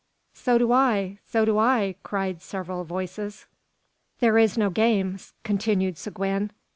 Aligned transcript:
"So 0.33 0.57
do 0.57 0.71
I! 0.71 1.19
So 1.27 1.45
do 1.45 1.59
I!" 1.59 1.93
cried 2.01 2.41
several 2.41 2.83
voices. 2.83 3.45
"There 4.19 4.39
is 4.39 4.57
no 4.57 4.71
game," 4.71 5.19
continued 5.43 5.95
Seguin. 5.95 6.49